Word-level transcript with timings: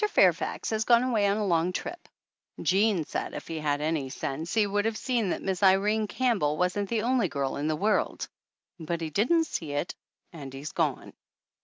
Fairfax 0.09 0.71
has 0.71 0.83
gone 0.83 1.03
away 1.03 1.27
on 1.27 1.37
a 1.37 1.45
long 1.45 1.71
trip. 1.71 2.07
Jean 2.59 3.05
said 3.05 3.35
if 3.35 3.47
he 3.47 3.57
had 3.59 3.79
had 3.79 3.81
any 3.81 4.09
sense 4.09 4.51
he 4.55 4.65
would 4.65 4.83
have 4.83 4.97
seen 4.97 5.29
that 5.29 5.43
Miss 5.43 5.61
Irene 5.61 6.07
Campbell 6.07 6.57
wasn't 6.57 6.89
the 6.89 7.03
only 7.03 7.27
girl 7.29 7.55
in 7.55 7.67
the 7.67 7.75
world, 7.75 8.27
but 8.79 8.99
he 8.99 9.11
didn't 9.11 9.43
see 9.43 9.73
it 9.73 9.93
and 10.33 10.51
he's 10.51 10.71
gone. 10.71 11.13